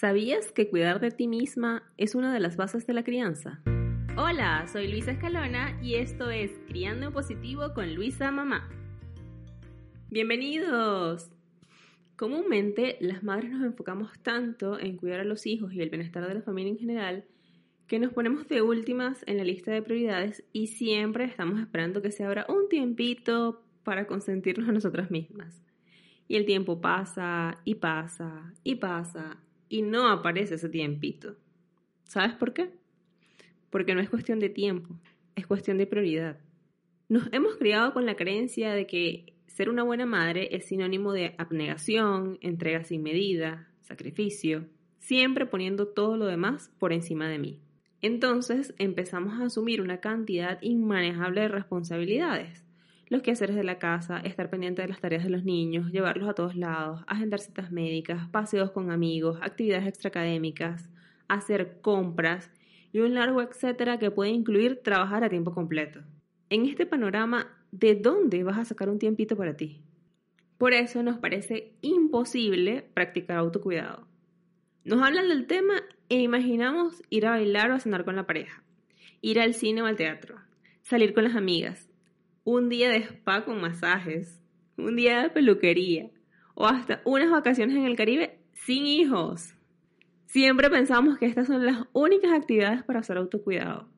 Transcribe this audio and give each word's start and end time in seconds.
¿Sabías 0.00 0.50
que 0.50 0.70
cuidar 0.70 0.98
de 0.98 1.10
ti 1.10 1.28
misma 1.28 1.82
es 1.98 2.14
una 2.14 2.32
de 2.32 2.40
las 2.40 2.56
bases 2.56 2.86
de 2.86 2.94
la 2.94 3.04
crianza? 3.04 3.60
Hola, 4.16 4.66
soy 4.66 4.88
Luisa 4.88 5.10
Escalona 5.10 5.78
y 5.82 5.96
esto 5.96 6.30
es 6.30 6.52
Criando 6.68 7.08
en 7.08 7.12
Positivo 7.12 7.74
con 7.74 7.94
Luisa 7.94 8.30
Mamá. 8.30 8.66
Bienvenidos. 10.08 11.30
Comúnmente 12.16 12.96
las 13.00 13.22
madres 13.22 13.50
nos 13.50 13.62
enfocamos 13.62 14.18
tanto 14.22 14.78
en 14.78 14.96
cuidar 14.96 15.20
a 15.20 15.24
los 15.24 15.44
hijos 15.44 15.74
y 15.74 15.82
el 15.82 15.90
bienestar 15.90 16.26
de 16.26 16.32
la 16.32 16.40
familia 16.40 16.72
en 16.72 16.78
general 16.78 17.26
que 17.86 17.98
nos 17.98 18.14
ponemos 18.14 18.48
de 18.48 18.62
últimas 18.62 19.22
en 19.26 19.36
la 19.36 19.44
lista 19.44 19.70
de 19.70 19.82
prioridades 19.82 20.44
y 20.54 20.68
siempre 20.68 21.24
estamos 21.24 21.60
esperando 21.60 22.00
que 22.00 22.10
se 22.10 22.24
abra 22.24 22.46
un 22.48 22.70
tiempito 22.70 23.66
para 23.84 24.06
consentirnos 24.06 24.66
a 24.66 24.72
nosotras 24.72 25.10
mismas. 25.10 25.62
Y 26.26 26.36
el 26.36 26.46
tiempo 26.46 26.80
pasa 26.80 27.58
y 27.66 27.74
pasa 27.74 28.54
y 28.64 28.76
pasa 28.76 29.36
y 29.70 29.80
no 29.80 30.08
aparece 30.08 30.56
ese 30.56 30.68
tiempito. 30.68 31.36
¿Sabes 32.04 32.34
por 32.34 32.52
qué? 32.52 32.70
Porque 33.70 33.94
no 33.94 34.02
es 34.02 34.10
cuestión 34.10 34.40
de 34.40 34.50
tiempo, 34.50 34.94
es 35.36 35.46
cuestión 35.46 35.78
de 35.78 35.86
prioridad. 35.86 36.38
Nos 37.08 37.32
hemos 37.32 37.56
criado 37.56 37.94
con 37.94 38.04
la 38.04 38.16
creencia 38.16 38.72
de 38.74 38.86
que 38.86 39.32
ser 39.46 39.70
una 39.70 39.84
buena 39.84 40.06
madre 40.06 40.54
es 40.54 40.66
sinónimo 40.66 41.12
de 41.12 41.34
abnegación, 41.38 42.38
entrega 42.42 42.84
sin 42.84 43.02
medida, 43.02 43.68
sacrificio, 43.80 44.66
siempre 44.98 45.46
poniendo 45.46 45.88
todo 45.88 46.16
lo 46.16 46.26
demás 46.26 46.70
por 46.78 46.92
encima 46.92 47.28
de 47.28 47.38
mí. 47.38 47.60
Entonces 48.02 48.74
empezamos 48.78 49.40
a 49.40 49.44
asumir 49.44 49.80
una 49.80 50.00
cantidad 50.00 50.58
inmanejable 50.62 51.42
de 51.42 51.48
responsabilidades. 51.48 52.64
Los 53.10 53.22
quehaceres 53.22 53.56
de 53.56 53.64
la 53.64 53.80
casa, 53.80 54.18
estar 54.20 54.48
pendiente 54.50 54.82
de 54.82 54.88
las 54.88 55.00
tareas 55.00 55.24
de 55.24 55.30
los 55.30 55.42
niños, 55.42 55.90
llevarlos 55.90 56.28
a 56.28 56.34
todos 56.34 56.54
lados, 56.54 57.02
agendar 57.08 57.40
citas 57.40 57.72
médicas, 57.72 58.28
paseos 58.28 58.70
con 58.70 58.92
amigos, 58.92 59.36
actividades 59.42 59.88
extraacadémicas, 59.88 60.88
hacer 61.26 61.80
compras 61.80 62.52
y 62.92 63.00
un 63.00 63.14
largo 63.14 63.42
etcétera 63.42 63.98
que 63.98 64.12
puede 64.12 64.30
incluir 64.30 64.76
trabajar 64.84 65.24
a 65.24 65.28
tiempo 65.28 65.52
completo. 65.52 66.02
En 66.50 66.66
este 66.66 66.86
panorama, 66.86 67.48
¿de 67.72 67.96
dónde 67.96 68.44
vas 68.44 68.58
a 68.58 68.64
sacar 68.64 68.88
un 68.88 69.00
tiempito 69.00 69.36
para 69.36 69.56
ti? 69.56 69.82
Por 70.56 70.72
eso 70.72 71.02
nos 71.02 71.18
parece 71.18 71.72
imposible 71.80 72.88
practicar 72.94 73.38
autocuidado. 73.38 74.06
Nos 74.84 75.02
hablan 75.02 75.28
del 75.28 75.48
tema 75.48 75.82
e 76.08 76.20
imaginamos 76.20 77.02
ir 77.10 77.26
a 77.26 77.30
bailar 77.30 77.72
o 77.72 77.74
a 77.74 77.80
cenar 77.80 78.04
con 78.04 78.14
la 78.14 78.28
pareja, 78.28 78.62
ir 79.20 79.40
al 79.40 79.54
cine 79.54 79.82
o 79.82 79.86
al 79.86 79.96
teatro, 79.96 80.36
salir 80.82 81.12
con 81.12 81.24
las 81.24 81.34
amigas, 81.34 81.89
un 82.50 82.68
día 82.68 82.90
de 82.90 82.98
spa 82.98 83.44
con 83.44 83.60
masajes, 83.60 84.40
un 84.76 84.96
día 84.96 85.22
de 85.22 85.30
peluquería 85.30 86.10
o 86.54 86.66
hasta 86.66 87.00
unas 87.04 87.30
vacaciones 87.30 87.76
en 87.76 87.84
el 87.84 87.96
Caribe 87.96 88.40
sin 88.52 88.86
hijos. 88.86 89.54
Siempre 90.26 90.68
pensamos 90.68 91.16
que 91.18 91.26
estas 91.26 91.46
son 91.46 91.64
las 91.64 91.84
únicas 91.92 92.32
actividades 92.32 92.82
para 92.82 93.00
hacer 93.00 93.16
autocuidado. 93.18 93.88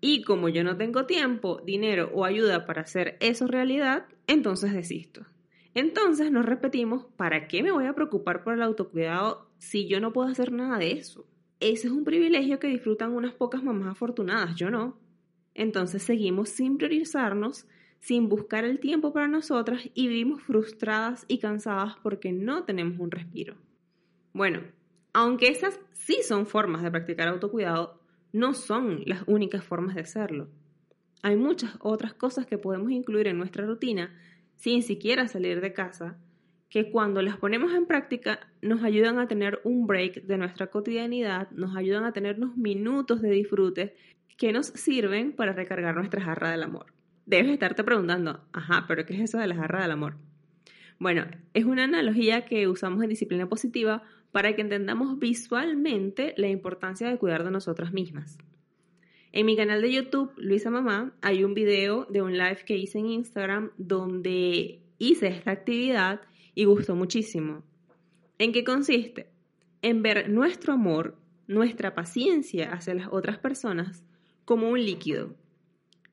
Y 0.00 0.22
como 0.22 0.48
yo 0.48 0.62
no 0.62 0.76
tengo 0.76 1.06
tiempo, 1.06 1.60
dinero 1.64 2.10
o 2.14 2.24
ayuda 2.24 2.64
para 2.66 2.82
hacer 2.82 3.16
eso 3.20 3.46
realidad, 3.46 4.06
entonces 4.26 4.72
desisto. 4.72 5.26
Entonces 5.74 6.30
nos 6.30 6.46
repetimos, 6.46 7.06
¿para 7.16 7.48
qué 7.48 7.62
me 7.64 7.72
voy 7.72 7.86
a 7.86 7.94
preocupar 7.94 8.44
por 8.44 8.54
el 8.54 8.62
autocuidado 8.62 9.50
si 9.58 9.88
yo 9.88 10.00
no 10.00 10.12
puedo 10.12 10.28
hacer 10.28 10.52
nada 10.52 10.78
de 10.78 10.92
eso? 10.92 11.26
Ese 11.58 11.88
es 11.88 11.92
un 11.92 12.04
privilegio 12.04 12.60
que 12.60 12.68
disfrutan 12.68 13.12
unas 13.12 13.34
pocas 13.34 13.64
mamás 13.64 13.88
afortunadas, 13.88 14.54
yo 14.54 14.70
no. 14.70 15.03
Entonces 15.54 16.02
seguimos 16.02 16.48
sin 16.48 16.76
priorizarnos, 16.76 17.66
sin 18.00 18.28
buscar 18.28 18.64
el 18.64 18.80
tiempo 18.80 19.12
para 19.12 19.28
nosotras 19.28 19.88
y 19.94 20.08
vivimos 20.08 20.42
frustradas 20.42 21.24
y 21.28 21.38
cansadas 21.38 21.94
porque 22.02 22.32
no 22.32 22.64
tenemos 22.64 22.98
un 22.98 23.10
respiro. 23.10 23.56
Bueno, 24.32 24.60
aunque 25.12 25.48
esas 25.48 25.80
sí 25.92 26.18
son 26.22 26.46
formas 26.46 26.82
de 26.82 26.90
practicar 26.90 27.28
autocuidado, 27.28 28.00
no 28.32 28.52
son 28.52 29.02
las 29.06 29.22
únicas 29.28 29.64
formas 29.64 29.94
de 29.94 30.02
hacerlo. 30.02 30.48
Hay 31.22 31.36
muchas 31.36 31.76
otras 31.78 32.12
cosas 32.12 32.46
que 32.46 32.58
podemos 32.58 32.90
incluir 32.90 33.28
en 33.28 33.38
nuestra 33.38 33.64
rutina 33.64 34.12
sin 34.56 34.82
siquiera 34.82 35.28
salir 35.28 35.60
de 35.60 35.72
casa, 35.72 36.18
que 36.68 36.90
cuando 36.90 37.22
las 37.22 37.36
ponemos 37.36 37.72
en 37.72 37.86
práctica 37.86 38.40
nos 38.60 38.82
ayudan 38.82 39.18
a 39.20 39.28
tener 39.28 39.60
un 39.62 39.86
break 39.86 40.24
de 40.24 40.36
nuestra 40.36 40.66
cotidianidad, 40.66 41.48
nos 41.52 41.76
ayudan 41.76 42.04
a 42.04 42.12
tener 42.12 42.36
unos 42.36 42.56
minutos 42.56 43.22
de 43.22 43.30
disfrute 43.30 43.94
que 44.36 44.52
nos 44.52 44.66
sirven 44.66 45.32
para 45.32 45.52
recargar 45.52 45.94
nuestra 45.94 46.22
jarra 46.22 46.50
del 46.50 46.62
amor. 46.62 46.86
Debes 47.26 47.52
estarte 47.52 47.84
preguntando, 47.84 48.44
ajá, 48.52 48.84
pero 48.86 49.06
¿qué 49.06 49.14
es 49.14 49.20
eso 49.20 49.38
de 49.38 49.46
la 49.46 49.56
jarra 49.56 49.82
del 49.82 49.92
amor? 49.92 50.16
Bueno, 50.98 51.26
es 51.54 51.64
una 51.64 51.84
analogía 51.84 52.44
que 52.44 52.68
usamos 52.68 53.02
en 53.02 53.08
disciplina 53.08 53.48
positiva 53.48 54.02
para 54.32 54.54
que 54.54 54.62
entendamos 54.62 55.18
visualmente 55.18 56.34
la 56.36 56.48
importancia 56.48 57.08
de 57.08 57.18
cuidar 57.18 57.44
de 57.44 57.50
nosotras 57.50 57.92
mismas. 57.92 58.38
En 59.32 59.46
mi 59.46 59.56
canal 59.56 59.82
de 59.82 59.92
YouTube, 59.92 60.32
Luisa 60.36 60.70
Mamá, 60.70 61.14
hay 61.20 61.42
un 61.42 61.54
video 61.54 62.06
de 62.06 62.22
un 62.22 62.38
live 62.38 62.58
que 62.64 62.76
hice 62.76 62.98
en 62.98 63.06
Instagram 63.06 63.70
donde 63.78 64.80
hice 64.98 65.28
esta 65.28 65.50
actividad 65.50 66.20
y 66.54 66.66
gustó 66.66 66.94
muchísimo. 66.94 67.64
¿En 68.38 68.52
qué 68.52 68.62
consiste? 68.62 69.30
En 69.82 70.02
ver 70.02 70.28
nuestro 70.30 70.72
amor, 70.72 71.16
nuestra 71.46 71.94
paciencia 71.94 72.72
hacia 72.72 72.94
las 72.94 73.08
otras 73.10 73.38
personas 73.38 74.04
como 74.44 74.68
un 74.68 74.84
líquido. 74.84 75.34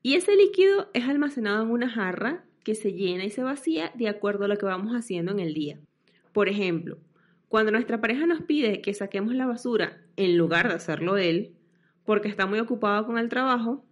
Y 0.02 0.14
ese 0.14 0.34
líquido 0.36 0.88
es 0.94 1.08
almacenado 1.08 1.62
en 1.62 1.70
una 1.70 1.88
jarra 1.88 2.44
que 2.64 2.74
se 2.74 2.92
llena 2.92 3.24
y 3.24 3.30
se 3.30 3.42
vacía 3.42 3.92
de 3.94 4.08
acuerdo 4.08 4.44
a 4.44 4.48
lo 4.48 4.56
que 4.56 4.66
vamos 4.66 4.92
haciendo 4.92 5.32
en 5.32 5.40
el 5.40 5.54
día. 5.54 5.78
Por 6.32 6.48
ejemplo, 6.48 6.98
cuando 7.48 7.70
nuestra 7.70 8.00
pareja 8.00 8.26
nos 8.26 8.42
pide 8.42 8.80
que 8.80 8.94
saquemos 8.94 9.34
la 9.34 9.46
basura 9.46 10.00
en 10.16 10.38
lugar 10.38 10.68
de 10.68 10.74
hacerlo 10.74 11.16
él, 11.16 11.54
porque 12.04 12.28
está 12.28 12.46
muy 12.46 12.58
ocupado 12.58 13.06
con 13.06 13.18
el 13.18 13.28
trabajo 13.28 13.84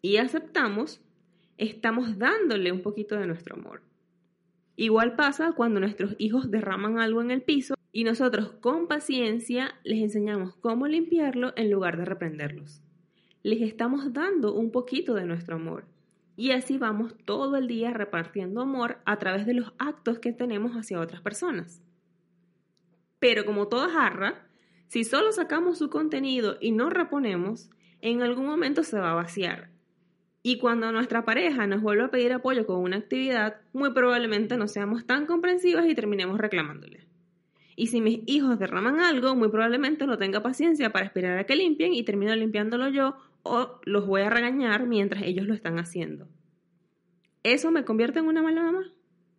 y 0.00 0.16
aceptamos, 0.16 1.00
estamos 1.58 2.18
dándole 2.18 2.72
un 2.72 2.82
poquito 2.82 3.16
de 3.16 3.26
nuestro 3.26 3.56
amor. 3.56 3.82
Igual 4.76 5.14
pasa 5.14 5.52
cuando 5.52 5.80
nuestros 5.80 6.14
hijos 6.18 6.50
derraman 6.50 6.98
algo 6.98 7.20
en 7.20 7.30
el 7.30 7.42
piso 7.42 7.74
y 7.92 8.04
nosotros 8.04 8.52
con 8.60 8.86
paciencia 8.86 9.74
les 9.84 10.00
enseñamos 10.00 10.54
cómo 10.56 10.86
limpiarlo 10.86 11.52
en 11.56 11.70
lugar 11.70 11.98
de 11.98 12.06
reprenderlos. 12.06 12.82
Les 13.42 13.62
estamos 13.62 14.12
dando 14.12 14.52
un 14.52 14.70
poquito 14.70 15.14
de 15.14 15.24
nuestro 15.24 15.56
amor. 15.56 15.86
Y 16.36 16.50
así 16.50 16.76
vamos 16.76 17.14
todo 17.24 17.56
el 17.56 17.68
día 17.68 17.90
repartiendo 17.90 18.60
amor 18.60 18.98
a 19.06 19.18
través 19.18 19.46
de 19.46 19.54
los 19.54 19.72
actos 19.78 20.18
que 20.18 20.32
tenemos 20.32 20.72
hacia 20.72 21.00
otras 21.00 21.22
personas. 21.22 21.82
Pero 23.18 23.44
como 23.46 23.68
toda 23.68 23.88
jarra, 23.90 24.46
si 24.88 25.04
solo 25.04 25.32
sacamos 25.32 25.78
su 25.78 25.88
contenido 25.88 26.58
y 26.60 26.72
no 26.72 26.90
reponemos, 26.90 27.70
en 28.02 28.22
algún 28.22 28.46
momento 28.46 28.82
se 28.82 28.98
va 28.98 29.12
a 29.12 29.14
vaciar. 29.14 29.70
Y 30.42 30.58
cuando 30.58 30.92
nuestra 30.92 31.24
pareja 31.24 31.66
nos 31.66 31.82
vuelva 31.82 32.06
a 32.06 32.10
pedir 32.10 32.32
apoyo 32.32 32.66
con 32.66 32.80
una 32.80 32.96
actividad, 32.96 33.56
muy 33.72 33.92
probablemente 33.92 34.56
no 34.56 34.68
seamos 34.68 35.06
tan 35.06 35.26
comprensivas 35.26 35.86
y 35.86 35.94
terminemos 35.94 36.38
reclamándole. 36.38 37.06
Y 37.76 37.86
si 37.86 38.00
mis 38.00 38.20
hijos 38.26 38.58
derraman 38.58 39.00
algo, 39.00 39.34
muy 39.34 39.48
probablemente 39.48 40.06
no 40.06 40.18
tenga 40.18 40.42
paciencia 40.42 40.90
para 40.90 41.06
esperar 41.06 41.38
a 41.38 41.44
que 41.44 41.56
limpien 41.56 41.94
y 41.94 42.02
termino 42.02 42.34
limpiándolo 42.34 42.88
yo 42.88 43.16
o 43.42 43.80
los 43.84 44.06
voy 44.06 44.22
a 44.22 44.30
regañar 44.30 44.86
mientras 44.86 45.22
ellos 45.22 45.46
lo 45.46 45.54
están 45.54 45.78
haciendo. 45.78 46.28
¿Eso 47.42 47.70
me 47.70 47.84
convierte 47.84 48.18
en 48.18 48.26
una 48.26 48.42
mala 48.42 48.62
mamá? 48.62 48.92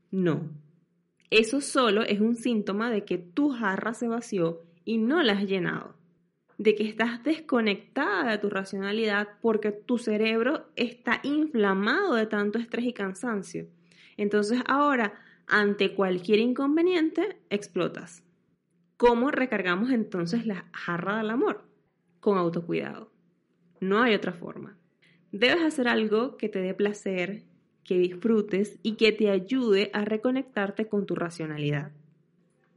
No. 0.09 0.49
Eso 1.29 1.61
solo 1.61 2.01
es 2.03 2.19
un 2.19 2.35
síntoma 2.35 2.89
de 2.89 3.05
que 3.05 3.17
tu 3.17 3.51
jarra 3.51 3.93
se 3.93 4.07
vació 4.07 4.63
y 4.83 4.97
no 4.97 5.21
la 5.21 5.33
has 5.33 5.45
llenado. 5.45 5.95
De 6.57 6.75
que 6.75 6.83
estás 6.83 7.23
desconectada 7.23 8.31
de 8.31 8.37
tu 8.37 8.49
racionalidad 8.49 9.29
porque 9.41 9.71
tu 9.71 9.97
cerebro 9.97 10.67
está 10.75 11.21
inflamado 11.23 12.15
de 12.15 12.25
tanto 12.25 12.59
estrés 12.59 12.85
y 12.85 12.93
cansancio. 12.93 13.67
Entonces 14.17 14.61
ahora, 14.67 15.13
ante 15.47 15.93
cualquier 15.93 16.39
inconveniente, 16.39 17.37
explotas. 17.49 18.23
¿Cómo 18.97 19.31
recargamos 19.31 19.91
entonces 19.91 20.45
la 20.45 20.65
jarra 20.73 21.17
del 21.17 21.29
amor? 21.29 21.63
Con 22.19 22.37
autocuidado. 22.37 23.10
No 23.81 24.01
hay 24.01 24.13
otra 24.13 24.31
forma. 24.31 24.77
Debes 25.31 25.63
hacer 25.63 25.87
algo 25.87 26.37
que 26.37 26.49
te 26.49 26.59
dé 26.59 26.73
placer, 26.73 27.43
que 27.83 27.97
disfrutes 27.97 28.79
y 28.83 28.93
que 28.93 29.11
te 29.11 29.29
ayude 29.29 29.89
a 29.93 30.05
reconectarte 30.05 30.87
con 30.87 31.05
tu 31.05 31.15
racionalidad. 31.15 31.91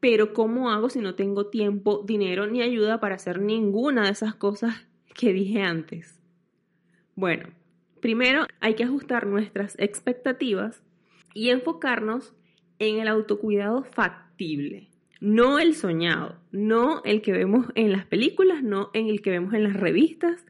Pero 0.01 0.33
¿cómo 0.33 0.71
hago 0.71 0.89
si 0.89 1.01
no 1.01 1.15
tengo 1.15 1.47
tiempo, 1.47 2.03
dinero 2.07 2.47
ni 2.47 2.63
ayuda 2.63 3.01
para 3.01 3.17
hacer 3.17 3.41
ninguna 3.41 4.05
de 4.05 4.13
esas 4.13 4.35
cosas 4.35 4.87
que 5.15 5.33
dije 5.33 5.63
antes? 5.63 6.19
Bueno, 7.15 7.49
primero 8.01 8.47
hay 8.61 8.75
que 8.75 8.85
ajustar 8.85 9.27
nuestras 9.27 9.77
expectativas 9.79 10.83
y 11.35 11.51
enfocarnos 11.51 12.33
en 12.79 12.99
el 12.99 13.09
autocuidado 13.09 13.85
factible, 13.85 14.89
no 15.21 15.59
el 15.59 15.75
soñado, 15.75 16.39
no 16.51 17.03
el 17.05 17.21
que 17.21 17.33
vemos 17.33 17.67
en 17.75 17.93
las 17.93 18.07
películas, 18.07 18.63
no 18.63 18.91
en 18.95 19.09
el 19.09 19.23
que 19.23 19.31
vemos 19.31 19.53
en 19.53 19.65
las 19.65 19.75
revistas, 19.75 20.45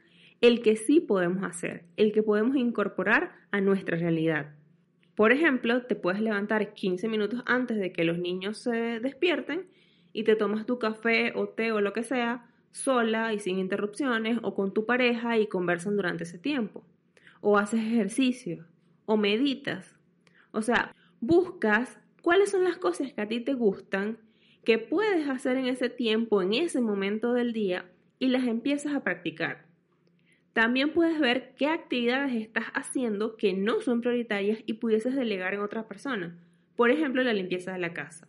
el 0.46 0.60
que 0.60 0.76
sí 0.76 1.00
podemos 1.00 1.42
hacer, 1.42 1.84
el 1.96 2.12
que 2.12 2.22
podemos 2.22 2.54
incorporar 2.56 3.32
a 3.50 3.62
nuestra 3.62 3.96
realidad. 3.96 4.54
Por 5.14 5.32
ejemplo, 5.32 5.86
te 5.86 5.96
puedes 5.96 6.20
levantar 6.20 6.74
15 6.74 7.08
minutos 7.08 7.42
antes 7.46 7.78
de 7.78 7.94
que 7.94 8.04
los 8.04 8.18
niños 8.18 8.58
se 8.58 9.00
despierten 9.00 9.66
y 10.12 10.24
te 10.24 10.36
tomas 10.36 10.66
tu 10.66 10.78
café 10.78 11.32
o 11.34 11.48
té 11.48 11.72
o 11.72 11.80
lo 11.80 11.94
que 11.94 12.02
sea 12.02 12.44
sola 12.72 13.32
y 13.32 13.38
sin 13.38 13.58
interrupciones 13.58 14.38
o 14.42 14.54
con 14.54 14.74
tu 14.74 14.84
pareja 14.84 15.38
y 15.38 15.46
conversan 15.46 15.96
durante 15.96 16.24
ese 16.24 16.38
tiempo. 16.38 16.84
O 17.40 17.56
haces 17.56 17.80
ejercicio 17.80 18.66
o 19.06 19.16
meditas. 19.16 19.96
O 20.50 20.60
sea, 20.60 20.94
buscas 21.20 21.98
cuáles 22.20 22.50
son 22.50 22.64
las 22.64 22.76
cosas 22.76 23.14
que 23.14 23.22
a 23.22 23.28
ti 23.28 23.40
te 23.40 23.54
gustan, 23.54 24.18
que 24.62 24.76
puedes 24.76 25.26
hacer 25.26 25.56
en 25.56 25.68
ese 25.68 25.88
tiempo, 25.88 26.42
en 26.42 26.52
ese 26.52 26.82
momento 26.82 27.32
del 27.32 27.54
día 27.54 27.90
y 28.18 28.28
las 28.28 28.46
empiezas 28.46 28.94
a 28.94 29.02
practicar. 29.02 29.63
También 30.54 30.92
puedes 30.92 31.20
ver 31.20 31.52
qué 31.58 31.66
actividades 31.66 32.32
estás 32.32 32.64
haciendo 32.72 33.36
que 33.36 33.52
no 33.52 33.82
son 33.82 34.00
prioritarias 34.00 34.60
y 34.64 34.74
pudieses 34.74 35.14
delegar 35.14 35.52
en 35.52 35.60
otra 35.60 35.86
persona. 35.86 36.38
Por 36.74 36.90
ejemplo, 36.90 37.22
la 37.22 37.34
limpieza 37.34 37.72
de 37.72 37.78
la 37.78 37.92
casa. 37.92 38.26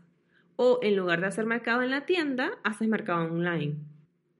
O 0.57 0.80
en 0.83 0.98
lugar 0.98 1.22
de 1.22 1.27
hacer 1.27 1.45
mercado 1.45 1.81
en 1.81 1.92
la 1.92 2.06
tienda, 2.06 2.51
haces 2.63 2.89
mercado 2.89 3.31
online 3.31 3.75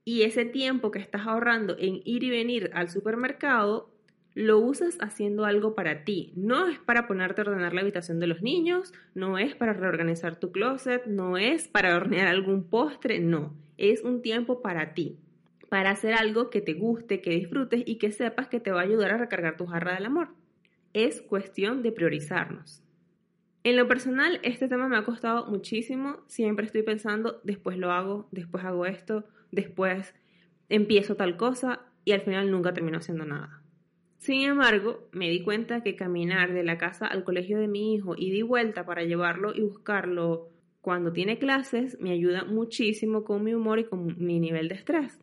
y 0.06 0.22
ese 0.22 0.44
tiempo 0.44 0.92
que 0.92 1.00
estás 1.00 1.26
ahorrando 1.26 1.76
en 1.80 2.00
ir 2.04 2.22
y 2.22 2.30
venir 2.30 2.70
al 2.74 2.88
supermercado, 2.88 3.90
lo 4.34 4.60
usas 4.60 4.96
haciendo 5.00 5.44
algo 5.44 5.74
para 5.74 6.04
ti. 6.04 6.32
No 6.36 6.68
es 6.68 6.78
para 6.78 7.08
ponerte 7.08 7.40
a 7.40 7.44
ordenar 7.44 7.74
la 7.74 7.80
habitación 7.80 8.20
de 8.20 8.28
los 8.28 8.40
niños, 8.40 8.94
no 9.14 9.36
es 9.36 9.56
para 9.56 9.72
reorganizar 9.72 10.38
tu 10.38 10.52
closet, 10.52 11.06
no 11.06 11.36
es 11.36 11.66
para 11.66 11.96
hornear 11.96 12.28
algún 12.28 12.62
postre, 12.62 13.18
no. 13.18 13.52
Es 13.78 14.02
un 14.02 14.22
tiempo 14.22 14.62
para 14.62 14.94
ti, 14.94 15.18
para 15.68 15.90
hacer 15.90 16.14
algo 16.14 16.50
que 16.50 16.60
te 16.60 16.74
guste, 16.74 17.20
que 17.20 17.30
disfrutes 17.30 17.82
y 17.86 17.96
que 17.96 18.12
sepas 18.12 18.48
que 18.48 18.60
te 18.60 18.70
va 18.70 18.80
a 18.80 18.84
ayudar 18.84 19.12
a 19.12 19.18
recargar 19.18 19.56
tu 19.56 19.66
jarra 19.66 19.94
del 19.94 20.06
amor. 20.06 20.28
Es 20.92 21.22
cuestión 21.22 21.82
de 21.82 21.92
priorizarnos. 21.92 22.82
En 23.64 23.76
lo 23.76 23.88
personal, 23.88 24.38
este 24.44 24.68
tema 24.68 24.88
me 24.88 24.96
ha 24.96 25.04
costado 25.04 25.46
muchísimo. 25.46 26.18
Siempre 26.28 26.66
estoy 26.66 26.82
pensando, 26.82 27.40
después 27.42 27.78
lo 27.78 27.90
hago, 27.90 28.28
después 28.30 28.64
hago 28.64 28.86
esto, 28.86 29.24
después 29.50 30.14
empiezo 30.68 31.16
tal 31.16 31.36
cosa 31.36 31.80
y 32.04 32.12
al 32.12 32.20
final 32.20 32.50
nunca 32.50 32.72
termino 32.72 32.98
haciendo 32.98 33.24
nada. 33.24 33.62
Sin 34.18 34.42
embargo, 34.42 35.08
me 35.12 35.28
di 35.30 35.42
cuenta 35.42 35.82
que 35.82 35.96
caminar 35.96 36.52
de 36.52 36.64
la 36.64 36.78
casa 36.78 37.06
al 37.06 37.24
colegio 37.24 37.58
de 37.58 37.68
mi 37.68 37.94
hijo 37.94 38.14
y 38.16 38.30
di 38.30 38.42
vuelta 38.42 38.86
para 38.86 39.02
llevarlo 39.02 39.52
y 39.54 39.62
buscarlo 39.62 40.48
cuando 40.80 41.12
tiene 41.12 41.38
clases 41.38 41.98
me 42.00 42.12
ayuda 42.12 42.44
muchísimo 42.44 43.24
con 43.24 43.42
mi 43.42 43.52
humor 43.52 43.80
y 43.80 43.84
con 43.84 44.14
mi 44.24 44.38
nivel 44.38 44.68
de 44.68 44.76
estrés. 44.76 45.18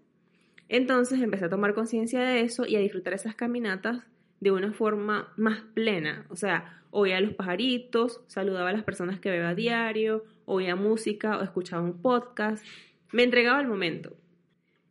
Entonces 0.70 1.22
empecé 1.22 1.46
a 1.46 1.50
tomar 1.50 1.74
conciencia 1.74 2.22
de 2.22 2.42
eso 2.42 2.66
y 2.66 2.76
a 2.76 2.80
disfrutar 2.80 3.14
esas 3.14 3.36
caminatas 3.36 4.04
de 4.40 4.52
una 4.52 4.74
forma 4.74 5.34
más 5.38 5.62
plena. 5.74 6.26
O 6.30 6.36
sea, 6.36 6.84
oía 6.92 7.18
a 7.18 7.22
los 7.22 7.34
pajaritos, 7.34 8.22
saludaba 8.28 8.70
a 8.70 8.74
las 8.74 8.84
personas 8.84 9.20
que 9.20 9.30
veo 9.30 9.48
a 9.48 9.56
diario, 9.56 10.24
oía 10.46 10.76
música 10.76 11.38
o 11.38 11.44
escuchaba 11.44 11.84
un 11.84 12.02
podcast. 12.02 12.66
Me 13.12 13.24
entregaba 13.24 13.60
al 13.60 13.68
momento. 13.68 14.16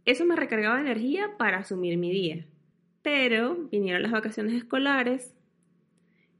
Eso 0.04 0.24
me 0.24 0.36
recargaba 0.36 0.80
energía 0.80 1.36
para 1.38 1.58
asumir 1.58 1.96
mi 1.98 2.10
día. 2.10 2.46
Pero 3.02 3.68
vinieron 3.70 4.02
las 4.02 4.12
vacaciones 4.12 4.54
escolares, 4.54 5.34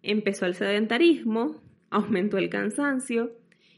empezó 0.03 0.47
el 0.47 0.55
sedentarismo, 0.55 1.61
aumentó 1.91 2.39
el 2.39 2.49
cansancio 2.49 3.33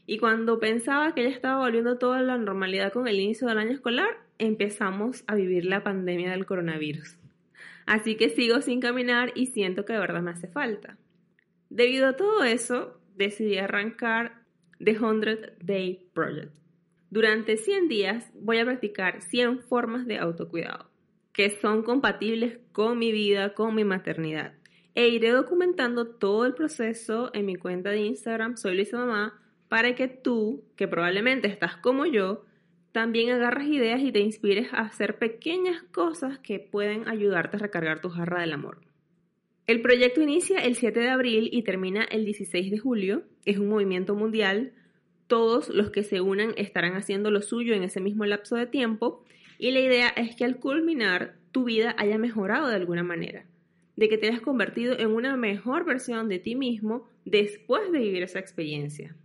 y 0.07 0.17
cuando 0.17 0.59
pensaba 0.59 1.13
que 1.13 1.23
ya 1.23 1.29
estaba 1.29 1.59
volviendo 1.59 1.97
toda 1.97 2.21
la 2.21 2.37
normalidad 2.37 2.93
con 2.93 3.07
el 3.07 3.19
inicio 3.19 3.47
del 3.47 3.57
año 3.57 3.71
escolar, 3.71 4.24
empezamos 4.37 5.23
a 5.27 5.35
vivir 5.35 5.65
la 5.65 5.83
pandemia 5.83 6.31
del 6.31 6.45
coronavirus. 6.45 7.17
Así 7.85 8.15
que 8.15 8.29
sigo 8.29 8.61
sin 8.61 8.81
caminar 8.81 9.31
y 9.35 9.47
siento 9.47 9.85
que 9.85 9.93
de 9.93 9.99
verdad 9.99 10.21
me 10.21 10.31
hace 10.31 10.47
falta. 10.47 10.97
Debido 11.69 12.07
a 12.07 12.15
todo 12.15 12.43
eso, 12.43 12.99
decidí 13.15 13.57
arrancar 13.57 14.43
The 14.79 14.97
100 14.97 15.57
Day 15.61 16.09
Project. 16.13 16.53
Durante 17.09 17.57
100 17.57 17.87
días 17.87 18.31
voy 18.33 18.59
a 18.59 18.65
practicar 18.65 19.21
100 19.21 19.61
formas 19.61 20.05
de 20.07 20.17
autocuidado 20.17 20.89
que 21.35 21.49
son 21.49 21.83
compatibles 21.83 22.59
con 22.71 22.97
mi 22.97 23.11
vida, 23.11 23.53
con 23.53 23.75
mi 23.75 23.83
maternidad. 23.83 24.53
E 24.95 25.09
iré 25.09 25.31
documentando 25.31 26.07
todo 26.07 26.45
el 26.45 26.53
proceso 26.53 27.29
en 27.33 27.45
mi 27.45 27.57
cuenta 27.57 27.89
de 27.89 27.99
Instagram, 27.99 28.55
soy 28.55 28.75
Luisa 28.75 28.97
Mamá, 28.97 29.41
para 29.67 29.95
que 29.95 30.07
tú, 30.07 30.63
que 30.77 30.87
probablemente 30.87 31.49
estás 31.49 31.75
como 31.75 32.05
yo, 32.05 32.45
también 32.95 33.29
agarras 33.29 33.67
ideas 33.67 33.99
y 34.01 34.13
te 34.13 34.21
inspires 34.21 34.71
a 34.71 34.79
hacer 34.79 35.17
pequeñas 35.17 35.83
cosas 35.91 36.39
que 36.39 36.61
pueden 36.61 37.09
ayudarte 37.09 37.57
a 37.57 37.59
recargar 37.59 37.99
tu 37.99 38.07
jarra 38.07 38.39
del 38.39 38.53
amor. 38.53 38.79
El 39.67 39.81
proyecto 39.81 40.21
inicia 40.21 40.59
el 40.59 40.75
7 40.75 41.01
de 41.01 41.09
abril 41.09 41.49
y 41.51 41.63
termina 41.63 42.05
el 42.05 42.23
16 42.23 42.71
de 42.71 42.77
julio. 42.77 43.23
Es 43.43 43.57
un 43.57 43.67
movimiento 43.67 44.15
mundial. 44.15 44.71
Todos 45.27 45.67
los 45.67 45.89
que 45.89 46.03
se 46.03 46.21
unan 46.21 46.53
estarán 46.55 46.95
haciendo 46.95 47.31
lo 47.31 47.41
suyo 47.41 47.73
en 47.73 47.83
ese 47.83 47.99
mismo 47.99 48.25
lapso 48.25 48.55
de 48.55 48.65
tiempo. 48.65 49.25
Y 49.57 49.71
la 49.71 49.81
idea 49.81 50.07
es 50.07 50.33
que 50.37 50.45
al 50.45 50.59
culminar 50.61 51.35
tu 51.51 51.65
vida 51.65 51.95
haya 51.97 52.17
mejorado 52.17 52.69
de 52.69 52.75
alguna 52.75 53.03
manera. 53.03 53.45
De 53.97 54.07
que 54.07 54.17
te 54.17 54.29
hayas 54.29 54.39
convertido 54.39 54.97
en 54.97 55.11
una 55.11 55.35
mejor 55.35 55.83
versión 55.83 56.29
de 56.29 56.39
ti 56.39 56.55
mismo 56.55 57.09
después 57.25 57.91
de 57.91 57.99
vivir 57.99 58.23
esa 58.23 58.39
experiencia. 58.39 59.17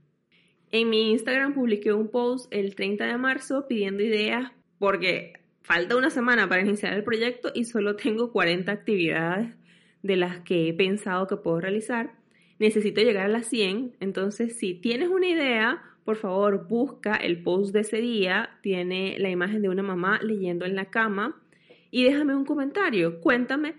En 0.73 0.89
mi 0.89 1.11
Instagram 1.11 1.53
publiqué 1.53 1.93
un 1.93 2.09
post 2.09 2.47
el 2.53 2.77
30 2.77 3.05
de 3.05 3.19
marzo 3.19 3.67
pidiendo 3.67 4.05
ideas 4.05 4.53
porque 4.79 5.33
falta 5.63 5.97
una 5.97 6.11
semana 6.11 6.49
para 6.49 6.63
iniciar 6.63 6.93
el 6.93 7.03
proyecto 7.03 7.51
y 7.53 7.65
solo 7.65 7.97
tengo 7.97 8.31
40 8.31 8.71
actividades 8.71 9.57
de 10.03 10.17
las 10.17 10.41
que 10.41 10.69
he 10.69 10.75
pensado 10.75 11.27
que 11.27 11.37
puedo 11.37 11.61
realizar. 11.61 12.13
Necesito 12.61 13.01
llegar 13.01 13.27
a 13.27 13.29
las 13.29 13.47
100, 13.47 13.97
entonces 13.99 14.59
si 14.59 14.75
tienes 14.75 15.09
una 15.09 15.27
idea, 15.27 15.83
por 16.05 16.17
favor 16.17 16.69
busca 16.69 17.17
el 17.17 17.43
post 17.43 17.73
de 17.73 17.81
ese 17.81 17.97
día, 18.01 18.51
tiene 18.63 19.17
la 19.19 19.31
imagen 19.31 19.63
de 19.63 19.71
una 19.71 19.83
mamá 19.83 20.21
leyendo 20.23 20.67
en 20.67 20.77
la 20.77 20.85
cama. 20.85 21.43
Y 21.91 22.05
déjame 22.05 22.37
un 22.37 22.45
comentario, 22.45 23.21
cuéntame 23.21 23.75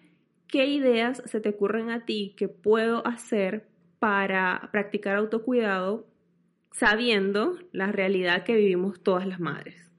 qué 0.48 0.66
ideas 0.66 1.24
se 1.26 1.40
te 1.40 1.50
ocurren 1.50 1.90
a 1.90 2.06
ti 2.06 2.34
que 2.36 2.50
puedo 2.50 3.08
hacer 3.08 3.66
para 4.00 4.70
practicar 4.74 5.16
autocuidado 5.16 6.11
sabiendo 6.72 7.58
la 7.72 7.92
realidad 7.92 8.44
que 8.44 8.56
vivimos 8.56 9.02
todas 9.02 9.28
las 9.28 9.40
madres. 9.40 9.92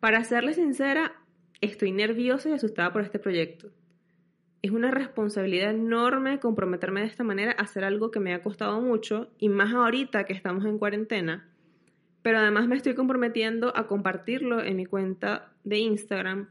Para 0.00 0.24
serle 0.24 0.54
sincera, 0.54 1.12
estoy 1.60 1.92
nerviosa 1.92 2.48
y 2.48 2.52
asustada 2.52 2.92
por 2.92 3.02
este 3.02 3.18
proyecto 3.18 3.70
es 4.66 4.72
una 4.72 4.90
responsabilidad 4.90 5.70
enorme 5.70 6.40
comprometerme 6.40 7.00
de 7.00 7.06
esta 7.06 7.22
manera 7.22 7.54
a 7.56 7.62
hacer 7.62 7.84
algo 7.84 8.10
que 8.10 8.18
me 8.18 8.34
ha 8.34 8.42
costado 8.42 8.80
mucho 8.80 9.28
y 9.38 9.48
más 9.48 9.72
ahorita 9.72 10.24
que 10.24 10.32
estamos 10.32 10.64
en 10.64 10.78
cuarentena. 10.78 11.48
Pero 12.22 12.38
además 12.38 12.66
me 12.66 12.74
estoy 12.74 12.94
comprometiendo 12.94 13.72
a 13.76 13.86
compartirlo 13.86 14.60
en 14.62 14.76
mi 14.76 14.84
cuenta 14.84 15.52
de 15.62 15.78
Instagram 15.78 16.48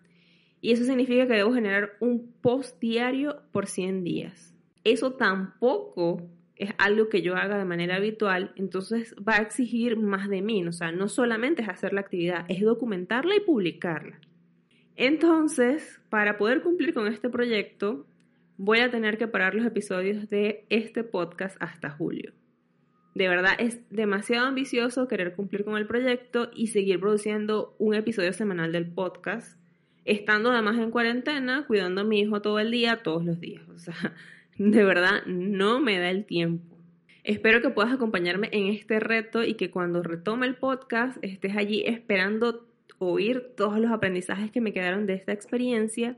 y 0.61 0.71
eso 0.71 0.85
significa 0.85 1.27
que 1.27 1.33
debo 1.33 1.53
generar 1.53 1.97
un 1.99 2.31
post 2.41 2.79
diario 2.79 3.41
por 3.51 3.67
100 3.67 4.05
días. 4.05 4.55
Eso 4.85 5.13
tampoco 5.13 6.21
es 6.57 6.71
algo 6.77 7.09
que 7.09 7.21
yo 7.21 7.35
haga 7.35 7.57
de 7.57 7.65
manera 7.65 7.97
habitual, 7.97 8.53
entonces 8.55 9.15
va 9.27 9.35
a 9.35 9.41
exigir 9.41 9.97
más 9.97 10.29
de 10.29 10.41
mí. 10.41 10.65
O 10.65 10.71
sea, 10.71 10.91
no 10.91 11.09
solamente 11.09 11.61
es 11.61 11.69
hacer 11.69 11.93
la 11.93 12.01
actividad, 12.01 12.45
es 12.47 12.61
documentarla 12.61 13.35
y 13.35 13.41
publicarla. 13.41 14.19
Entonces, 14.95 15.99
para 16.09 16.37
poder 16.37 16.61
cumplir 16.61 16.93
con 16.93 17.07
este 17.07 17.29
proyecto, 17.29 18.05
voy 18.57 18.79
a 18.79 18.89
tener 18.89 19.17
que 19.17 19.27
parar 19.27 19.53
los 19.53 19.65
episodios 19.65 20.29
de 20.29 20.65
este 20.69 21.03
podcast 21.03 21.57
hasta 21.59 21.89
julio. 21.89 22.31
De 23.13 23.27
verdad 23.27 23.53
es 23.59 23.79
demasiado 23.89 24.47
ambicioso 24.47 25.07
querer 25.07 25.35
cumplir 25.35 25.63
con 25.63 25.77
el 25.77 25.87
proyecto 25.87 26.51
y 26.53 26.67
seguir 26.67 26.99
produciendo 26.99 27.75
un 27.77 27.95
episodio 27.95 28.33
semanal 28.33 28.71
del 28.71 28.87
podcast, 28.87 29.57
estando 30.05 30.51
además 30.51 30.77
en 30.77 30.91
cuarentena, 30.91 31.65
cuidando 31.65 32.01
a 32.01 32.03
mi 32.03 32.21
hijo 32.21 32.41
todo 32.41 32.59
el 32.59 32.71
día, 32.71 33.03
todos 33.03 33.25
los 33.25 33.39
días. 33.39 33.67
O 33.69 33.77
sea, 33.77 34.13
de 34.57 34.83
verdad 34.83 35.25
no 35.25 35.79
me 35.79 35.99
da 35.99 36.09
el 36.09 36.25
tiempo. 36.25 36.77
Espero 37.23 37.61
que 37.61 37.69
puedas 37.69 37.91
acompañarme 37.91 38.49
en 38.51 38.67
este 38.67 38.99
reto 38.99 39.43
y 39.43 39.55
que 39.55 39.71
cuando 39.71 40.03
retome 40.03 40.45
el 40.45 40.55
podcast 40.55 41.17
estés 41.23 41.57
allí 41.57 41.83
esperando 41.85 42.67
oír 42.99 43.53
todos 43.57 43.79
los 43.79 43.91
aprendizajes 43.91 44.51
que 44.51 44.61
me 44.61 44.73
quedaron 44.73 45.07
de 45.07 45.15
esta 45.15 45.33
experiencia. 45.33 46.17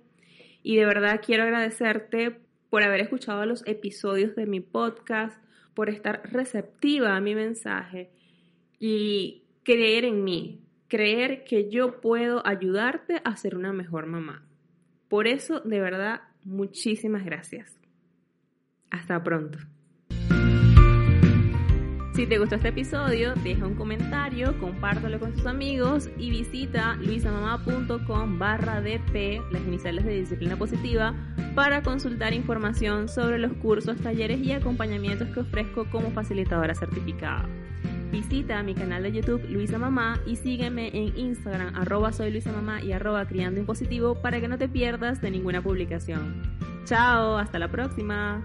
Y 0.64 0.76
de 0.76 0.86
verdad 0.86 1.22
quiero 1.26 1.44
agradecerte 1.44 2.38
por 2.70 2.84
haber 2.84 3.02
escuchado 3.02 3.46
los 3.46 3.66
episodios 3.66 4.36
de 4.36 4.46
mi 4.46 4.60
podcast, 4.60 5.42
por 5.74 5.90
estar 5.90 6.22
receptiva 6.32 7.16
a 7.16 7.22
mi 7.22 7.36
mensaje 7.36 8.10
y 8.80 9.44
creer 9.64 10.06
en 10.06 10.24
mí, 10.24 10.62
creer 10.88 11.44
que 11.46 11.70
yo 11.70 12.02
puedo 12.02 12.46
ayudarte 12.46 13.22
a 13.24 13.36
ser 13.38 13.56
una 13.56 13.74
mejor 13.74 14.08
mamá. 14.08 14.46
Por 15.08 15.28
eso, 15.28 15.62
de 15.62 15.80
verdad, 15.80 16.22
muchísimas 16.44 17.24
gracias. 17.24 17.78
Hasta 18.92 19.24
pronto. 19.24 19.60
Si 22.18 22.26
te 22.26 22.40
gustó 22.40 22.56
este 22.56 22.70
episodio, 22.70 23.36
deja 23.44 23.68
un 23.68 23.76
comentario, 23.76 24.58
compártelo 24.60 25.20
con 25.20 25.34
tus 25.34 25.46
amigos 25.46 26.10
y 26.18 26.32
visita 26.32 26.96
luisamamá.com 26.96 28.40
barra 28.40 28.82
DP, 28.82 29.44
las 29.52 29.62
iniciales 29.62 30.04
de 30.04 30.22
disciplina 30.22 30.58
positiva, 30.58 31.14
para 31.54 31.84
consultar 31.84 32.34
información 32.34 33.08
sobre 33.08 33.38
los 33.38 33.54
cursos, 33.54 33.98
talleres 33.98 34.40
y 34.40 34.52
acompañamientos 34.52 35.28
que 35.30 35.42
ofrezco 35.42 35.88
como 35.92 36.10
facilitadora 36.10 36.74
certificada. 36.74 37.48
Visita 38.12 38.64
mi 38.64 38.74
canal 38.74 39.04
de 39.04 39.12
YouTube 39.12 39.48
Luisa 39.48 39.78
Mamá 39.78 40.20
y 40.26 40.38
sígueme 40.38 40.88
en 40.94 41.16
Instagram 41.16 41.76
arroba 41.76 42.12
soy 42.14 42.32
Luisa 42.32 42.52
y 42.82 42.94
arroba 42.94 43.28
criando 43.28 43.60
impositivo 43.60 44.16
para 44.24 44.42
que 44.42 44.48
no 44.48 44.58
te 44.58 44.68
pierdas 44.68 45.22
de 45.22 45.30
ninguna 45.30 45.62
publicación. 45.62 46.42
Chao, 46.86 47.38
hasta 47.38 47.60
la 47.60 47.68
próxima. 47.68 48.44